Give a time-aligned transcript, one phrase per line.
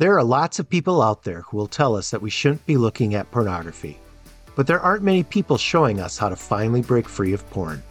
[0.00, 2.78] There are lots of people out there who will tell us that we shouldn't be
[2.78, 4.00] looking at pornography,
[4.56, 7.82] but there aren't many people showing us how to finally break free of porn.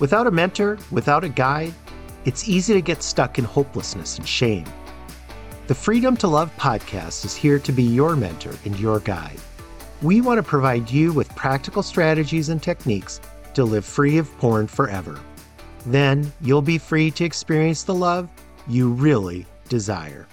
[0.00, 1.72] Without a mentor, without a guide,
[2.26, 4.66] it's easy to get stuck in hopelessness and shame.
[5.66, 9.40] The Freedom to Love podcast is here to be your mentor and your guide.
[10.02, 13.18] We want to provide you with practical strategies and techniques
[13.54, 15.18] to live free of porn forever.
[15.86, 18.28] Then you'll be free to experience the love
[18.68, 20.26] you really desire.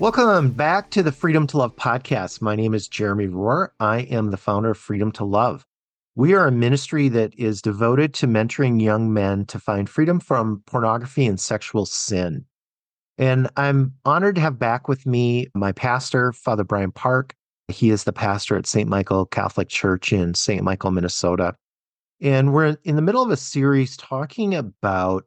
[0.00, 2.40] Welcome back to the Freedom to Love podcast.
[2.40, 3.68] My name is Jeremy Rohr.
[3.80, 5.66] I am the founder of Freedom to Love.
[6.14, 10.62] We are a ministry that is devoted to mentoring young men to find freedom from
[10.64, 12.46] pornography and sexual sin.
[13.18, 17.34] And I'm honored to have back with me my pastor, Father Brian Park.
[17.68, 18.88] He is the pastor at St.
[18.88, 20.62] Michael Catholic Church in St.
[20.62, 21.56] Michael, Minnesota.
[22.22, 25.26] And we're in the middle of a series talking about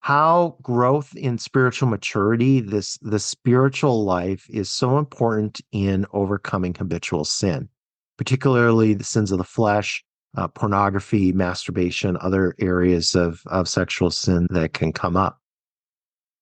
[0.00, 7.24] how growth in spiritual maturity, this the spiritual life is so important in overcoming habitual
[7.24, 7.68] sin,
[8.16, 10.04] particularly the sins of the flesh,
[10.36, 15.40] uh, pornography, masturbation, other areas of, of sexual sin that can come up.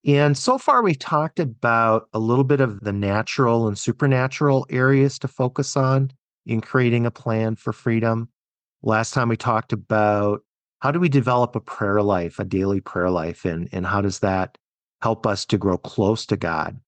[0.05, 5.19] And so far, we've talked about a little bit of the natural and supernatural areas
[5.19, 6.11] to focus on
[6.45, 8.29] in creating a plan for freedom.
[8.83, 10.41] Last time we talked about
[10.79, 14.19] how do we develop a prayer life, a daily prayer life, and, and how does
[14.19, 14.57] that
[15.01, 16.79] help us to grow close to God?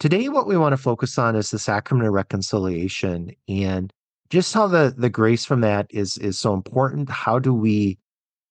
[0.00, 3.92] Today, what we want to focus on is the sacrament of reconciliation and
[4.30, 7.08] just how the, the grace from that is, is so important.
[7.08, 7.98] How do we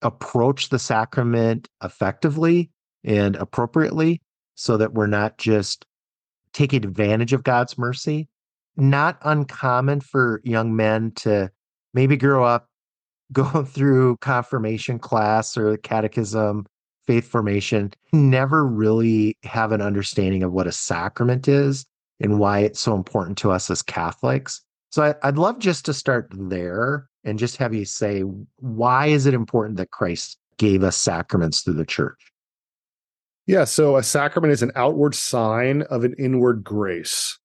[0.02, 2.72] approach the sacrament effectively
[3.04, 4.22] and appropriately
[4.56, 5.86] so that we're not just
[6.54, 8.30] taking advantage of God's mercy?
[8.78, 11.52] Not uncommon for young men to
[11.94, 12.70] maybe grow up
[13.32, 16.66] going through confirmation class or catechism,
[17.06, 21.86] faith formation, never really have an understanding of what a sacrament is
[22.20, 24.62] and why it's so important to us as Catholics.
[24.92, 28.22] So I, would love just to start there and just have you say,
[28.58, 32.20] why is it important that Christ gave us sacraments through the church?
[33.48, 37.40] Yeah, so a sacrament is an outward sign of an inward grace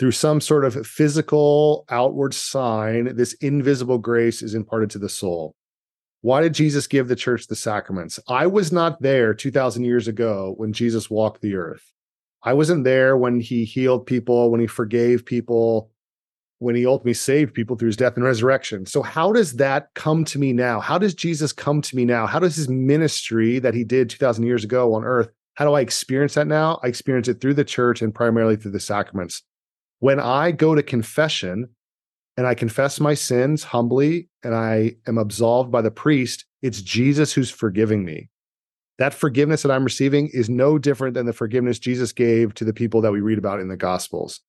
[0.00, 5.54] through some sort of physical outward sign, this invisible grace is imparted to the soul.
[6.22, 8.18] Why did Jesus give the church the sacraments?
[8.26, 11.92] I was not there 2,000 years ago when Jesus walked the earth.
[12.42, 15.90] I wasn't there when he healed people, when he forgave people,
[16.60, 18.86] when he ultimately saved people through his death and resurrection.
[18.86, 20.80] So, how does that come to me now?
[20.80, 22.26] How does Jesus come to me now?
[22.26, 25.82] How does his ministry that he did 2,000 years ago on earth, how do I
[25.82, 26.80] experience that now?
[26.82, 29.42] I experience it through the church and primarily through the sacraments.
[30.00, 31.68] When I go to confession
[32.36, 37.32] and I confess my sins humbly and I am absolved by the priest, it's Jesus
[37.32, 38.30] who's forgiving me.
[38.98, 42.72] That forgiveness that I'm receiving is no different than the forgiveness Jesus gave to the
[42.72, 44.40] people that we read about in the Gospels.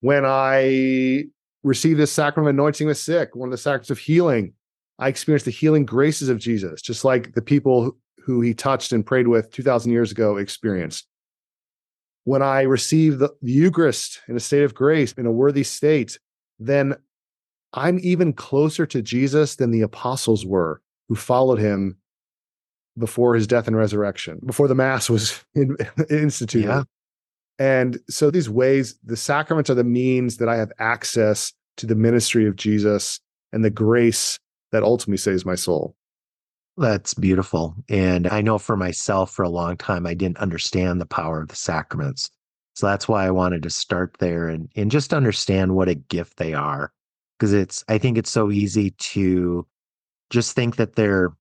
[0.00, 1.24] When I
[1.64, 4.52] receive this sacrament of anointing the sick, one of the sacraments of healing,
[4.98, 9.06] I experience the healing graces of Jesus, just like the people who he touched and
[9.06, 11.06] prayed with 2,000 years ago experienced
[12.26, 16.18] when I receive the, the Eucharist in a state of grace, in a worthy state,
[16.58, 16.96] then
[17.72, 21.96] I'm even closer to Jesus than the apostles were who followed him
[22.98, 25.76] before his death and resurrection, before the Mass was in,
[26.10, 26.66] instituted.
[26.66, 26.82] Yeah.
[27.60, 31.94] And so these ways, the sacraments are the means that I have access to the
[31.94, 33.20] ministry of Jesus
[33.52, 34.36] and the grace
[34.72, 35.94] that ultimately saves my soul.
[36.78, 37.74] That's beautiful.
[37.88, 41.48] And I know for myself, for a long time, I didn't understand the power of
[41.48, 42.30] the sacraments.
[42.74, 46.36] So that's why I wanted to start there and, and just understand what a gift
[46.36, 46.92] they are.
[47.38, 49.66] Because it's, I think it's so easy to
[50.28, 51.32] just think that they're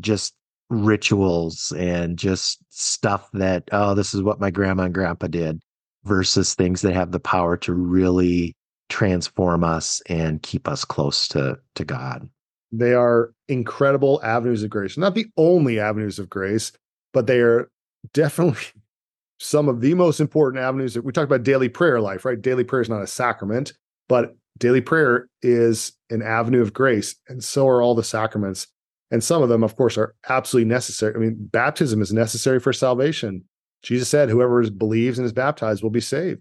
[0.00, 0.34] just
[0.70, 5.60] rituals and just stuff that, oh, this is what my grandma and grandpa did
[6.04, 8.54] versus things that have the power to really
[8.88, 12.28] transform us and keep us close to, to God.
[12.72, 14.98] They are incredible avenues of grace.
[14.98, 16.72] Not the only avenues of grace,
[17.12, 17.70] but they are
[18.12, 18.60] definitely
[19.38, 22.40] some of the most important avenues that we talk about daily prayer life, right?
[22.40, 23.74] Daily prayer is not a sacrament,
[24.08, 27.14] but daily prayer is an avenue of grace.
[27.28, 28.66] And so are all the sacraments.
[29.10, 31.14] And some of them, of course, are absolutely necessary.
[31.14, 33.44] I mean, baptism is necessary for salvation.
[33.82, 36.40] Jesus said, whoever believes and is baptized will be saved.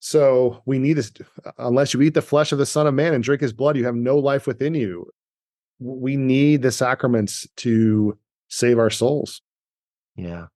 [0.00, 1.10] So we need this.
[1.56, 3.86] Unless you eat the flesh of the Son of Man and drink his blood, you
[3.86, 5.10] have no life within you
[5.78, 9.42] we need the sacraments to save our souls.
[10.16, 10.46] Yeah.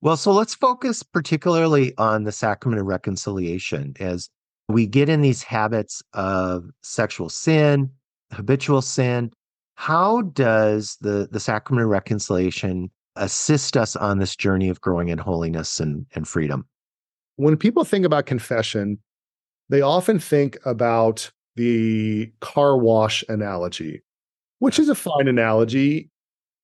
[0.00, 4.30] Well, so let's focus particularly on the sacrament of reconciliation as
[4.68, 7.90] we get in these habits of sexual sin,
[8.32, 9.32] habitual sin.
[9.74, 15.18] How does the, the sacrament of reconciliation assist us on this journey of growing in
[15.18, 16.66] holiness and, and freedom?
[17.38, 18.98] when people think about confession,
[19.68, 24.02] they often think about the car wash analogy,
[24.58, 26.10] which is a fine analogy.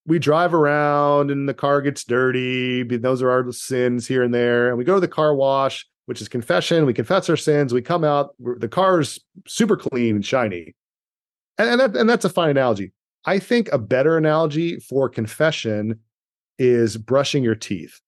[0.06, 2.82] We drive around and the car gets dirty.
[2.82, 4.68] Those are our sins here and there.
[4.68, 6.84] And we go to the car wash, which is confession.
[6.84, 7.72] We confess our sins.
[7.72, 10.74] We come out, the car's super clean and shiny.
[11.56, 12.92] And, and, that, and that's a fine analogy.
[13.24, 16.00] I think a better analogy for confession
[16.58, 18.00] is brushing your teeth.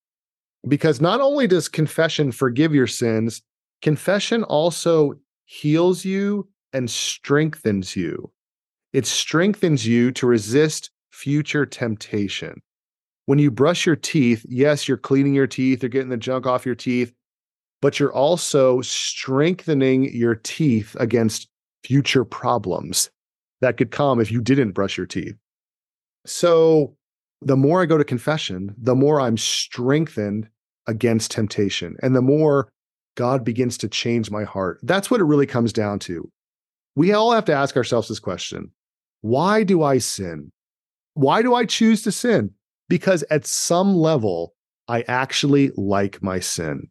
[0.68, 3.40] Because not only does confession forgive your sins,
[3.80, 8.30] confession also heals you and strengthens you.
[8.96, 12.62] It strengthens you to resist future temptation.
[13.26, 16.64] When you brush your teeth, yes, you're cleaning your teeth, you're getting the junk off
[16.64, 17.12] your teeth,
[17.82, 21.46] but you're also strengthening your teeth against
[21.84, 23.10] future problems
[23.60, 25.36] that could come if you didn't brush your teeth.
[26.24, 26.96] So,
[27.42, 30.48] the more I go to confession, the more I'm strengthened
[30.86, 32.70] against temptation and the more
[33.14, 34.80] God begins to change my heart.
[34.82, 36.30] That's what it really comes down to.
[36.94, 38.72] We all have to ask ourselves this question
[39.26, 40.52] Why do I sin?
[41.14, 42.52] Why do I choose to sin?
[42.88, 44.54] Because at some level,
[44.86, 46.86] I actually like my sin.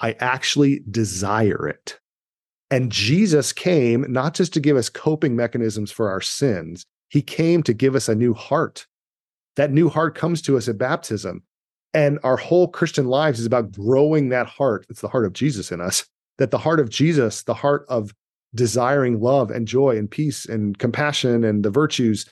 [0.00, 2.00] I actually desire it.
[2.72, 7.62] And Jesus came not just to give us coping mechanisms for our sins, he came
[7.62, 8.88] to give us a new heart.
[9.54, 11.44] That new heart comes to us at baptism.
[11.94, 14.86] And our whole Christian lives is about growing that heart.
[14.90, 16.04] It's the heart of Jesus in us.
[16.38, 18.12] That the heart of Jesus, the heart of
[18.54, 22.26] desiring love and joy and peace and compassion and the virtues,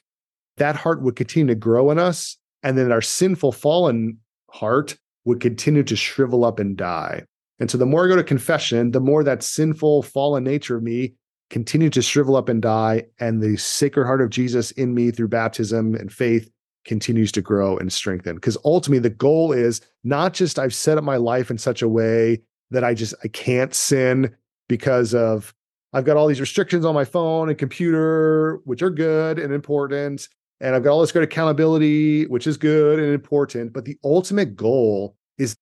[0.57, 2.37] that heart would continue to grow in us.
[2.63, 4.19] And then our sinful, fallen
[4.51, 7.23] heart would continue to shrivel up and die.
[7.61, 10.83] And so the more I go to confession, the more that sinful, fallen nature of
[10.83, 11.15] me
[11.51, 13.05] continue to shrivel up and die.
[13.19, 16.51] And the sacred heart of Jesus in me through baptism and faith
[16.85, 18.37] continues to grow and strengthen.
[18.37, 21.89] Because ultimately, the goal is not just I've set up my life in such a
[21.89, 24.35] way that I just I can't sin
[24.69, 25.55] because of
[25.93, 30.29] I've got all these restrictions on my phone and computer, which are good and important.
[30.61, 33.73] And I've got all this good accountability, which is good and important.
[33.73, 35.57] But the ultimate goal is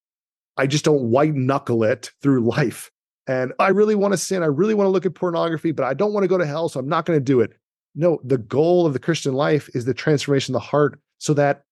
[0.57, 2.91] I just don't white knuckle it through life.
[3.29, 4.43] And I really want to sin.
[4.43, 6.69] I really want to look at pornography, but I don't want to go to hell.
[6.69, 7.53] So I'm not going to do it.
[7.95, 11.63] No, the goal of the Christian life is the transformation of the heart so that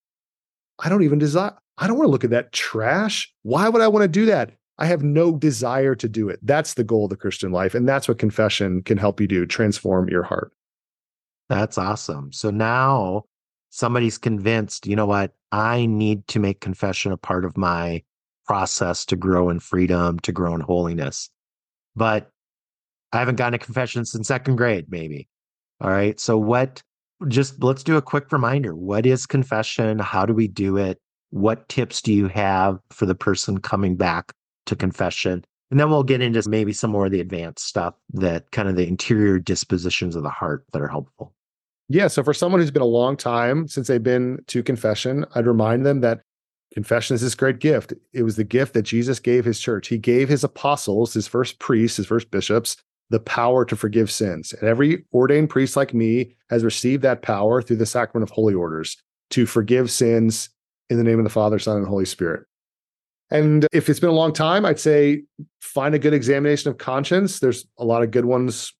[0.78, 3.32] I don't even desire, I don't want to look at that trash.
[3.42, 4.52] Why would I want to do that?
[4.78, 6.40] I have no desire to do it.
[6.42, 7.74] That's the goal of the Christian life.
[7.74, 10.52] And that's what confession can help you do transform your heart.
[11.48, 12.32] That's awesome.
[12.32, 13.24] So now
[13.70, 15.34] somebody's convinced, you know what?
[15.52, 18.02] I need to make confession a part of my
[18.46, 21.30] process to grow in freedom, to grow in holiness.
[21.94, 22.30] But
[23.12, 25.28] I haven't gotten a confession since second grade, maybe.
[25.80, 26.18] All right.
[26.18, 26.82] So, what,
[27.28, 28.74] just let's do a quick reminder.
[28.74, 30.00] What is confession?
[30.00, 30.98] How do we do it?
[31.30, 34.32] What tips do you have for the person coming back
[34.66, 35.44] to confession?
[35.70, 38.76] And then we'll get into maybe some more of the advanced stuff that kind of
[38.76, 41.32] the interior dispositions of the heart that are helpful.
[41.88, 42.08] Yeah.
[42.08, 45.84] So, for someone who's been a long time since they've been to confession, I'd remind
[45.84, 46.20] them that
[46.74, 47.92] Confession is this great gift.
[48.12, 49.86] It was the gift that Jesus gave his church.
[49.86, 52.76] He gave his apostles, his first priests, his first bishops,
[53.10, 54.52] the power to forgive sins.
[54.52, 58.54] And every ordained priest like me has received that power through the sacrament of holy
[58.54, 58.96] orders
[59.30, 60.48] to forgive sins
[60.90, 62.44] in the name of the Father, Son, and Holy Spirit.
[63.30, 65.22] And if it's been a long time, I'd say
[65.60, 67.40] find a good examination of conscience.
[67.40, 68.72] There's a lot of good ones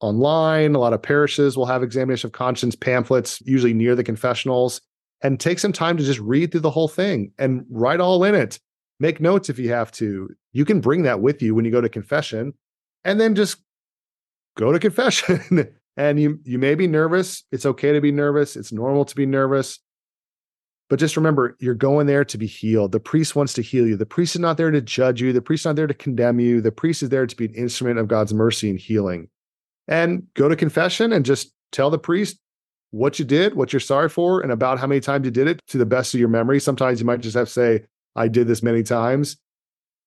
[0.00, 0.74] online.
[0.74, 4.80] A lot of parishes will have examination of conscience pamphlets, usually near the confessionals
[5.22, 8.34] and take some time to just read through the whole thing and write all in
[8.34, 8.58] it.
[9.00, 10.28] Make notes if you have to.
[10.52, 12.54] You can bring that with you when you go to confession
[13.04, 13.58] and then just
[14.56, 15.68] go to confession.
[15.96, 17.44] and you you may be nervous.
[17.52, 18.56] It's okay to be nervous.
[18.56, 19.78] It's normal to be nervous.
[20.92, 22.92] But just remember, you're going there to be healed.
[22.92, 23.96] The priest wants to heal you.
[23.96, 25.32] The priest is not there to judge you.
[25.32, 26.60] The priest is not there to condemn you.
[26.60, 29.30] The priest is there to be an instrument of God's mercy and healing.
[29.88, 32.38] And go to confession and just tell the priest,
[32.90, 35.60] what you did, what you're sorry for, and about how many times you did it
[35.68, 36.60] to the best of your memory.
[36.60, 37.84] Sometimes you might just have to say,
[38.14, 39.38] I did this many times.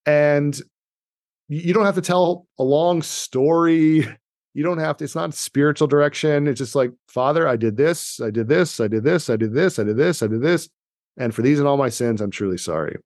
[0.06, 0.56] And
[1.50, 4.08] you don't have to tell a long story.
[4.54, 6.46] You don't have to, it's not spiritual direction.
[6.46, 9.52] It's just like, Father, I did this, I did this, I did this, I did
[9.56, 10.70] this, I did this, I did this.
[11.18, 12.98] And for these and all my sins, I'm truly sorry.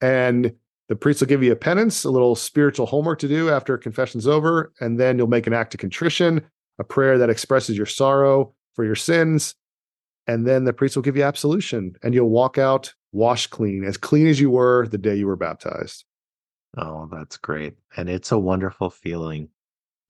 [0.00, 0.52] And
[0.88, 4.26] the priest will give you a penance, a little spiritual homework to do after confession's
[4.26, 4.72] over.
[4.80, 6.42] And then you'll make an act of contrition,
[6.78, 9.54] a prayer that expresses your sorrow for your sins.
[10.26, 13.96] And then the priest will give you absolution and you'll walk out washed clean, as
[13.96, 16.04] clean as you were the day you were baptized.
[16.76, 17.74] Oh, that's great.
[17.96, 19.48] And it's a wonderful feeling.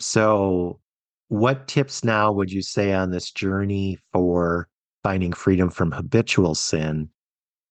[0.00, 0.80] So,
[1.28, 4.68] what tips now would you say on this journey for
[5.02, 7.08] finding freedom from habitual sin?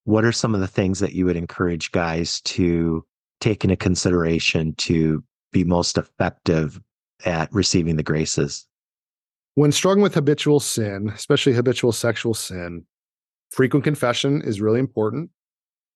[0.08, 3.04] What are some of the things that you would encourage guys to
[3.42, 5.22] take into consideration to
[5.52, 6.80] be most effective
[7.26, 8.66] at receiving the graces?
[9.56, 12.86] When struggling with habitual sin, especially habitual sexual sin,
[13.52, 15.30] frequent confession is really important.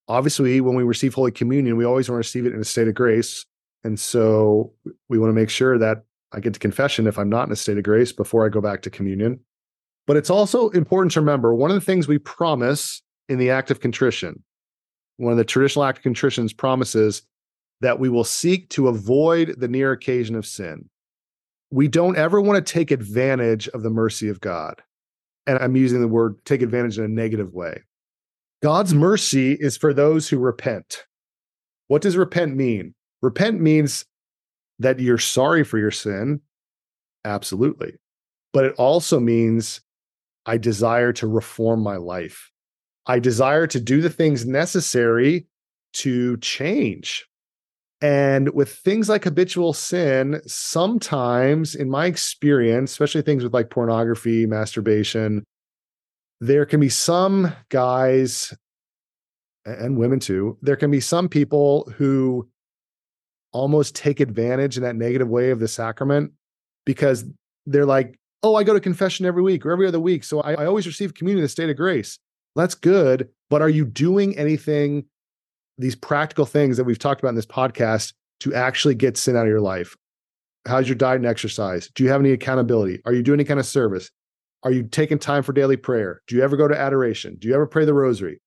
[0.10, 2.90] Obviously, when we receive Holy Communion, we always want to receive it in a state
[2.90, 3.46] of grace.
[3.86, 4.74] And so
[5.08, 6.04] we want to make sure that
[6.34, 8.60] I get to confession if I'm not in a state of grace before I go
[8.60, 9.40] back to communion.
[10.06, 13.72] But it's also important to remember one of the things we promise in the act
[13.72, 14.44] of contrition,
[15.18, 17.24] one of the traditional act of contritions promises
[17.82, 20.90] that we will seek to avoid the near occasion of sin.
[21.72, 24.82] We don't ever want to take advantage of the mercy of God.
[25.48, 27.82] And I'm using the word take advantage in a negative way.
[28.62, 31.06] God's mercy is for those who repent.
[31.88, 32.94] What does repent mean?
[33.22, 34.06] Repent means
[34.80, 36.42] that you're sorry for your sin.
[37.26, 37.94] Absolutely.
[38.54, 39.82] But it also means
[40.46, 42.52] I desire to reform my life.
[43.06, 45.48] I desire to do the things necessary
[45.94, 47.26] to change.
[48.02, 54.48] And with things like habitual sin, sometimes in my experience, especially things with like pornography,
[54.48, 55.44] masturbation,
[56.40, 58.54] there can be some guys
[59.66, 62.50] and women too, there can be some people who
[63.52, 66.32] almost take advantage in that negative way of the sacrament
[66.86, 67.26] because
[67.68, 70.24] they're like, oh, I go to confession every week or every other week.
[70.24, 72.18] So I, I always receive communion in the state of grace.
[72.56, 73.30] That's good.
[73.50, 75.06] But are you doing anything,
[75.78, 79.44] these practical things that we've talked about in this podcast to actually get sin out
[79.44, 79.96] of your life?
[80.68, 81.90] How's your diet and exercise?
[81.96, 83.02] Do you have any accountability?
[83.06, 84.12] Are you doing any kind of service?
[84.64, 86.22] Are you taking time for daily prayer?
[86.28, 87.36] Do you ever go to adoration?
[87.40, 88.42] Do you ever pray the rosary?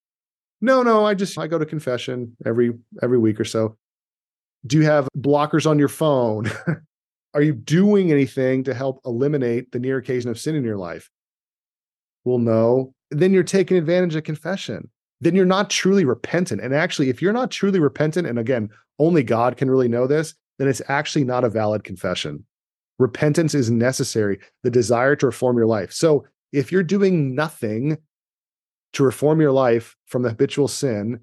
[0.60, 3.76] No, no, I just I go to confession every every week or so.
[4.64, 6.50] Do you have blockers on your phone?
[7.34, 11.10] Are you doing anything to help eliminate the near occasion of sin in your life?
[12.24, 12.94] Well, no.
[13.18, 14.88] Then you're taking advantage of confession.
[15.20, 16.60] Then you're not truly repentant.
[16.60, 18.68] And actually, if you're not truly repentant, and again,
[18.98, 22.44] only God can really know this, then it's actually not a valid confession.
[22.98, 25.92] Repentance is necessary, the desire to reform your life.
[25.92, 27.98] So if you're doing nothing
[28.92, 31.20] to reform your life from the habitual sin,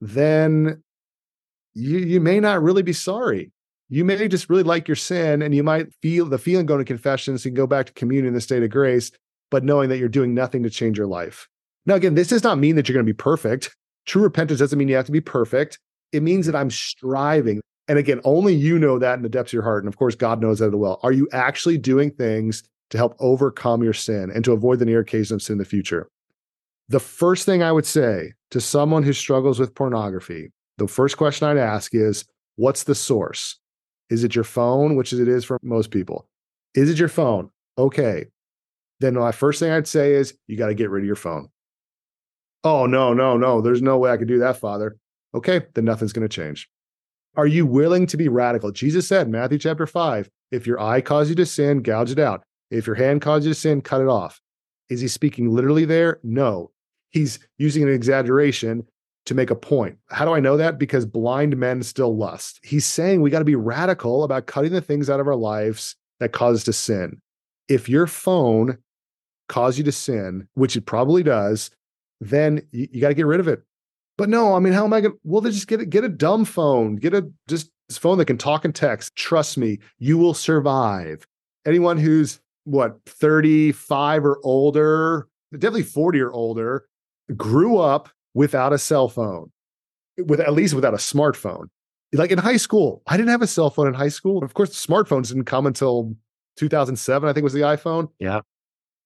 [0.00, 0.82] then
[1.74, 3.52] you, you may not really be sorry
[3.88, 6.84] you may just really like your sin and you might feel the feeling going to
[6.84, 9.12] confession so you can go back to communion in the state of grace,
[9.50, 11.48] but knowing that you're doing nothing to change your life.
[11.86, 13.74] Now, again, this does not mean that you're going to be perfect.
[14.06, 15.78] True repentance doesn't mean you have to be perfect.
[16.12, 17.60] It means that I'm striving.
[17.88, 19.84] And again, only you know that in the depths of your heart.
[19.84, 20.98] And of course, God knows that as well.
[21.02, 25.00] Are you actually doing things to help overcome your sin and to avoid the near
[25.00, 26.08] occasion of sin in the future?
[26.88, 31.48] The first thing I would say to someone who struggles with pornography, the first question
[31.48, 32.24] I'd ask is,
[32.56, 33.58] what's the source?
[34.08, 36.28] Is it your phone, which it is for most people?
[36.74, 37.50] Is it your phone?
[37.76, 38.26] Okay.
[39.00, 41.48] Then my first thing I'd say is you got to get rid of your phone.
[42.64, 43.60] Oh, no, no, no.
[43.60, 44.96] There's no way I could do that, Father.
[45.34, 46.68] Okay, then nothing's going to change.
[47.36, 48.72] Are you willing to be radical?
[48.72, 52.18] Jesus said, in Matthew chapter 5, if your eye causes you to sin, gouge it
[52.18, 52.42] out.
[52.70, 54.40] If your hand causes you to sin, cut it off.
[54.88, 56.18] Is he speaking literally there?
[56.22, 56.70] No.
[57.10, 58.86] He's using an exaggeration
[59.26, 59.98] to make a point.
[60.08, 60.78] How do I know that?
[60.78, 62.60] Because blind men still lust.
[62.62, 65.96] He's saying we got to be radical about cutting the things out of our lives
[66.20, 67.20] that cause us to sin.
[67.68, 68.78] If your phone
[69.48, 71.70] caused you to sin, which it probably does,
[72.20, 73.62] then you, you got to get rid of it.
[74.18, 75.18] But no, I mean, how am I going to?
[75.24, 78.38] Well, then just get a, get a dumb phone, get a just phone that can
[78.38, 79.14] talk and text.
[79.16, 81.26] Trust me, you will survive.
[81.66, 86.86] Anyone who's what 35 or older, definitely 40 or older,
[87.36, 89.50] grew up without a cell phone,
[90.18, 91.66] with at least without a smartphone.
[92.12, 94.42] Like in high school, I didn't have a cell phone in high school.
[94.42, 96.16] Of course, smartphones didn't come until
[96.56, 98.08] 2007, I think was the iPhone.
[98.18, 98.40] Yeah.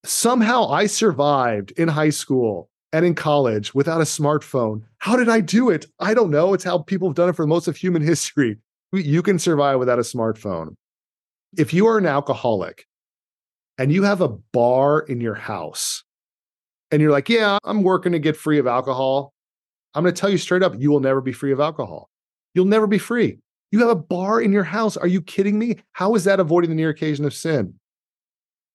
[0.05, 4.83] Somehow I survived in high school and in college without a smartphone.
[4.99, 5.87] How did I do it?
[5.99, 6.55] I don't know.
[6.55, 8.59] It's how people have done it for most of human history.
[8.93, 10.75] You can survive without a smartphone.
[11.57, 12.87] If you are an alcoholic
[13.79, 16.03] and you have a bar in your house
[16.91, 19.33] and you're like, yeah, I'm working to get free of alcohol,
[19.95, 22.09] I'm going to tell you straight up, you will never be free of alcohol.
[22.55, 23.39] You'll never be free.
[23.71, 24.97] You have a bar in your house.
[24.97, 25.77] Are you kidding me?
[25.93, 27.75] How is that avoiding the near occasion of sin?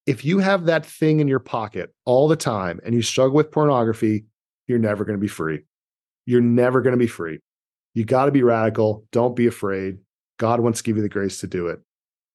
[0.06, 3.52] If you have that thing in your pocket all the time and you struggle with
[3.52, 4.26] pornography,
[4.68, 5.64] you're never going to be free.
[6.26, 7.40] You're never going to be free.
[7.94, 9.06] You got to be radical.
[9.12, 9.98] Don't be afraid.
[10.38, 11.80] God wants to give you the grace to do it.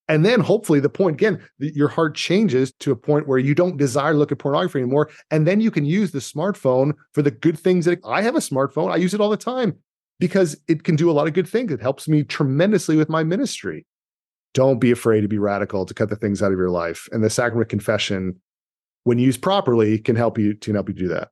[0.09, 3.77] And then hopefully the point again, your heart changes to a point where you don't
[3.77, 5.09] desire to look at pornography anymore.
[5.31, 8.41] And then you can use the smartphone for the good things that I have a
[8.41, 8.91] smartphone.
[8.91, 9.77] I use it all the time
[10.19, 11.71] because it can do a lot of good things.
[11.71, 13.87] It helps me tremendously with my ministry.
[14.55, 17.09] Don't be afraid to be radical to cut the things out of your life.
[17.13, 18.41] And the sacrament confession,
[19.05, 21.29] when used properly, can help you to help you do that.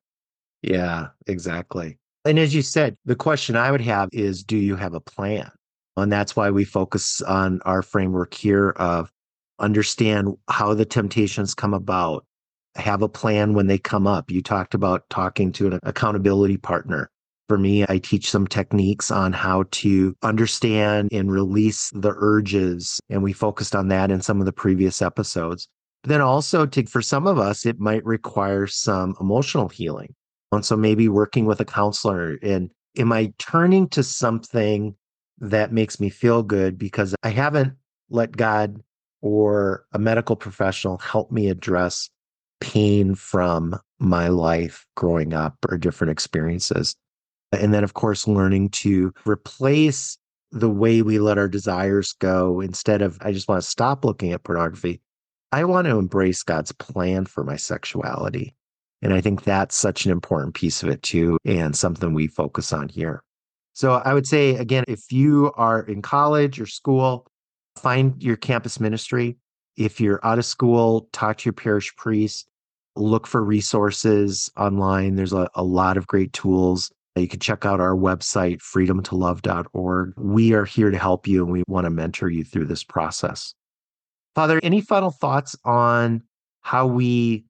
[0.61, 1.97] Yeah, exactly.
[2.25, 5.51] And as you said, the question I would have is do you have a plan?
[5.97, 9.11] And that's why we focus on our framework here of
[9.59, 12.25] understand how the temptations come about,
[12.75, 14.31] have a plan when they come up.
[14.31, 17.11] You talked about talking to an accountability partner.
[17.49, 22.99] For me, I teach some techniques on how to understand and release the urges.
[23.09, 25.67] And we focused on that in some of the previous episodes.
[26.03, 30.13] But then also to, for some of us, it might require some emotional healing.
[30.51, 34.95] And so maybe working with a counselor and am I turning to something
[35.39, 37.73] that makes me feel good because I haven't
[38.11, 38.79] let God
[39.21, 42.11] or a medical professional help me address
[42.61, 46.95] pain from my life growing up or different experiences.
[47.51, 50.17] And then, of course, learning to replace
[50.51, 54.33] the way we let our desires go instead of, I just want to stop looking
[54.33, 55.01] at pornography.
[55.51, 58.55] I want to embrace God's plan for my sexuality.
[59.01, 62.73] And I think that's such an important piece of it too, and something we focus
[62.73, 63.23] on here.
[63.73, 67.25] So I would say, again, if you are in college or school,
[67.77, 69.37] find your campus ministry.
[69.77, 72.49] If you're out of school, talk to your parish priest,
[72.95, 75.15] look for resources online.
[75.15, 76.91] There's a, a lot of great tools.
[77.15, 80.13] You can check out our website, freedomtolove.org.
[80.17, 83.53] We are here to help you and we want to mentor you through this process.
[84.35, 86.21] Father, any final thoughts on
[86.61, 87.45] how we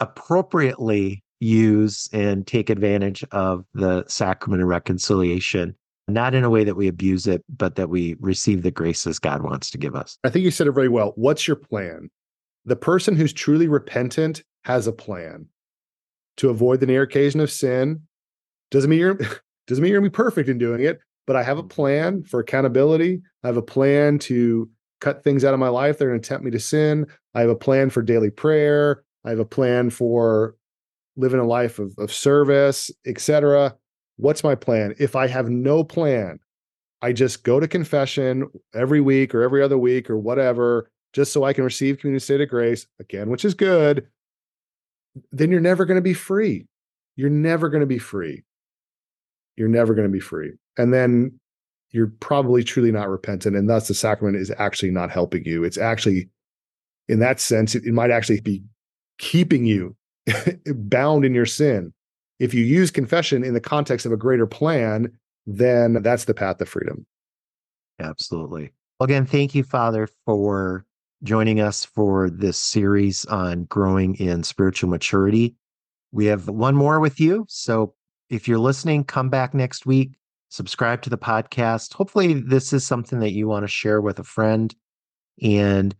[0.00, 5.74] appropriately use and take advantage of the sacrament of reconciliation,
[6.08, 9.42] not in a way that we abuse it, but that we receive the graces God
[9.42, 10.18] wants to give us.
[10.24, 11.12] I think you said it very well.
[11.16, 12.08] What's your plan?
[12.64, 15.46] The person who's truly repentant has a plan
[16.38, 18.02] to avoid the near occasion of sin.
[18.70, 19.18] Doesn't mean you're
[19.66, 21.68] doesn't mean you're gonna be perfect in doing it, but I have a mm-hmm.
[21.68, 23.20] plan for accountability.
[23.42, 24.68] I have a plan to
[25.00, 27.06] cut things out of my life that are going to tempt me to sin.
[27.34, 29.02] I have a plan for daily prayer.
[29.24, 30.56] I have a plan for
[31.16, 33.76] living a life of, of service, etc.
[34.16, 34.94] What's my plan?
[34.98, 36.38] If I have no plan,
[37.02, 41.44] I just go to confession every week or every other week or whatever, just so
[41.44, 44.06] I can receive community state of grace again, which is good.
[45.32, 46.66] Then you're never going to be free.
[47.16, 48.44] You're never going to be free.
[49.56, 50.52] You're never going to be free.
[50.76, 51.38] And then
[51.90, 53.56] you're probably truly not repentant.
[53.56, 55.64] And thus the sacrament is actually not helping you.
[55.64, 56.28] It's actually,
[57.08, 58.62] in that sense, it, it might actually be
[59.18, 59.96] keeping you
[60.66, 61.92] bound in your sin.
[62.38, 65.10] If you use confession in the context of a greater plan,
[65.46, 67.06] then that's the path to freedom.
[67.98, 68.72] Absolutely.
[68.98, 70.84] Well, again, thank you, Father, for
[71.22, 75.54] joining us for this series on growing in spiritual maturity.
[76.12, 77.46] We have one more with you.
[77.48, 77.94] So
[78.30, 80.12] if you're listening, come back next week,
[80.48, 81.92] subscribe to the podcast.
[81.94, 84.74] Hopefully, this is something that you want to share with a friend.
[85.42, 85.94] And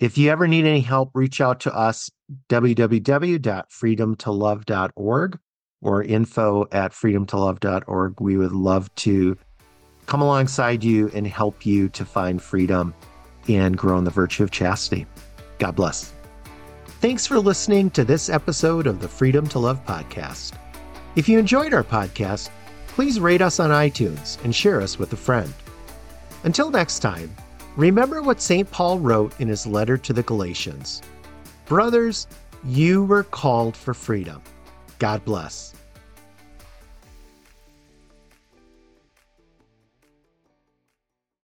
[0.00, 2.10] if you ever need any help, reach out to us,
[2.48, 5.38] www.freedomtolove.org
[5.80, 8.20] or info at freedomtolove.org.
[8.20, 9.38] We would love to
[10.06, 12.92] come alongside you and help you to find freedom
[13.48, 15.06] and grow in the virtue of chastity.
[15.58, 16.12] God bless.
[17.00, 20.61] Thanks for listening to this episode of the Freedom to Love podcast.
[21.16, 22.50] If you enjoyed our podcast,
[22.88, 25.52] please rate us on iTunes and share us with a friend.
[26.44, 27.34] Until next time,
[27.76, 28.70] Remember what St.
[28.70, 31.00] Paul wrote in his letter to the Galatians
[31.64, 32.26] Brothers,
[32.64, 34.42] you were called for freedom.
[34.98, 35.72] God bless.